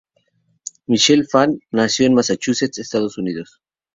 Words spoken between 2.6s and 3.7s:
Estados Unidos.